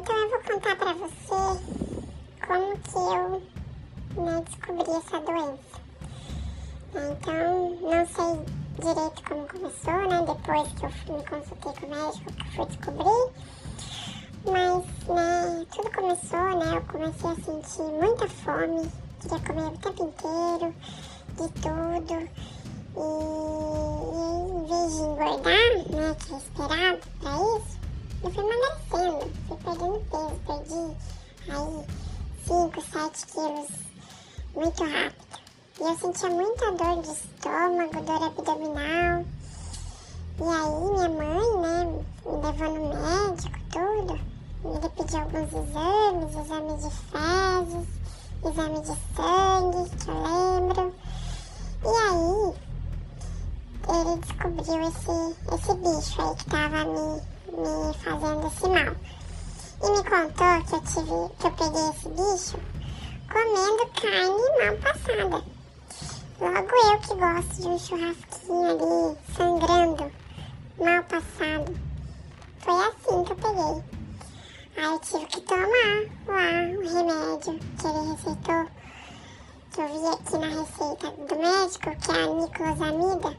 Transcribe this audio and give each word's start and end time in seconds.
então 0.00 0.16
eu 0.16 0.30
vou 0.30 0.40
contar 0.40 0.76
pra 0.76 0.94
você 0.94 1.60
como 2.46 2.78
que 2.78 2.96
eu 2.96 4.24
né, 4.24 4.42
descobri 4.46 4.90
essa 4.90 5.20
doença. 5.20 5.80
Então, 6.94 7.76
não 7.82 8.06
sei 8.06 8.60
direito 8.80 9.22
como 9.28 9.46
começou, 9.46 10.08
né? 10.08 10.24
Depois 10.26 10.68
que 10.72 10.84
eu 10.84 11.16
me 11.16 11.24
consultei 11.26 11.72
com 11.74 11.86
o 11.86 11.90
médico 11.90 12.32
que 12.32 12.56
fui 12.56 12.66
descobrir. 12.66 13.30
Mas, 14.46 14.84
né, 15.06 15.66
tudo 15.70 15.92
começou, 15.92 16.58
né? 16.58 16.76
Eu 16.76 16.82
comecei 16.82 17.30
a 17.30 17.34
sentir 17.34 17.82
muita 17.82 18.26
fome, 18.26 18.90
queria 19.20 19.38
comer 19.40 19.66
o 19.66 19.78
tempo 19.78 20.04
inteiro, 20.04 20.74
de 21.36 21.48
tudo. 21.60 22.28
E, 22.96 23.04
e 24.16 24.22
em 24.50 24.64
vez 24.64 24.96
de 24.96 25.02
engordar, 25.02 25.70
né, 25.90 26.16
que 26.18 26.32
é 26.32 26.38
esperado 26.38 27.00
pra 27.20 27.32
isso, 27.32 27.49
aí 31.48 31.86
5, 32.46 32.82
7 32.82 33.26
quilos 33.26 33.68
muito 34.54 34.84
rápido. 34.84 35.30
E 35.80 35.82
eu 35.82 35.98
sentia 35.98 36.28
muita 36.28 36.72
dor 36.72 37.02
de 37.02 37.10
estômago, 37.10 38.02
dor 38.02 38.22
abdominal. 38.22 39.24
E 40.38 40.42
aí 40.42 40.74
minha 40.92 41.08
mãe, 41.08 41.60
né, 41.60 41.84
me 42.24 42.32
levou 42.32 42.70
no 42.74 42.88
médico, 42.88 43.58
tudo. 43.70 44.20
Ele 44.62 44.88
pediu 44.90 45.20
alguns 45.20 45.52
exames, 45.52 46.36
exame 46.36 46.76
de 46.76 46.90
fezes, 47.10 47.88
exame 48.44 48.80
de 48.80 48.94
sangue, 49.16 49.90
que 49.96 50.10
eu 50.10 50.14
lembro. 50.22 50.94
E 51.82 51.88
aí 51.88 52.70
ele 53.88 54.16
descobriu 54.20 54.82
esse, 54.88 55.16
esse 55.54 55.74
bicho 55.74 56.22
aí 56.22 56.36
que 56.36 56.44
tava 56.44 56.84
me, 56.84 57.22
me 57.56 57.94
fazendo 57.94 58.46
esse 58.46 58.68
mal. 58.68 59.19
E 59.82 59.90
me 59.90 60.04
contou 60.04 60.64
que 60.64 60.74
eu 60.74 60.80
tive, 60.82 61.34
que 61.38 61.46
eu 61.46 61.52
peguei 61.52 61.88
esse 61.90 62.08
bicho 62.08 62.58
comendo 63.30 63.86
carne 63.94 64.48
mal 64.58 64.76
passada. 64.82 65.44
Logo 66.40 66.74
eu 66.74 66.98
que 66.98 67.14
gosto 67.14 67.62
de 67.62 67.68
um 67.68 67.78
churrasquinho 67.78 68.70
ali, 68.70 69.18
sangrando, 69.36 70.12
mal 70.78 71.04
passado. 71.04 71.76
Foi 72.58 72.74
assim 72.74 73.24
que 73.24 73.32
eu 73.32 73.36
peguei. 73.36 73.84
Aí 74.76 74.84
eu 74.84 74.98
tive 75.00 75.26
que 75.26 75.40
tomar 75.42 75.66
lá 76.26 76.46
o 76.72 76.82
remédio 76.82 77.58
que 77.78 77.86
ele 77.86 78.10
receitou. 78.10 78.66
Que 79.70 79.80
eu 79.80 79.88
vi 79.88 80.06
aqui 80.08 80.38
na 80.38 80.48
receita 80.48 81.10
do 81.10 81.36
médico, 81.36 81.96
que 81.96 82.10
é 82.10 82.22
a 82.22 82.26
niclosamida 82.26 83.36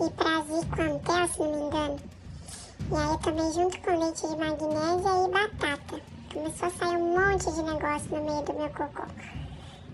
e 0.00 0.10
praziquantel, 0.10 1.28
se 1.28 1.38
não 1.38 1.50
me 1.52 1.60
engano. 1.66 2.00
E 2.90 2.96
aí 2.96 3.10
eu 3.10 3.18
tomei 3.18 3.52
junto 3.52 3.80
com 3.80 3.98
leite 3.98 4.28
de 4.28 4.36
magnésia 4.36 5.24
e 5.24 5.30
batata. 5.30 6.02
Começou 6.32 6.68
a 6.68 6.70
sair 6.70 6.96
um 6.96 7.14
monte 7.38 7.52
de 7.52 7.62
negócio 7.62 8.10
no 8.10 8.24
meio 8.24 8.42
do 8.42 8.52
meu 8.54 8.68
cocô. 8.70 9.02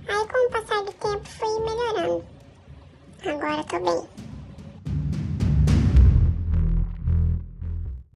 Aí 0.09 0.29
com 0.29 0.47
o 0.47 0.51
passar 0.51 0.83
do 0.83 0.93
tempo 0.93 1.29
fui 1.29 1.61
melhorando. 1.61 2.25
Agora 3.27 3.65
tô 3.65 3.81
bem. 3.81 4.24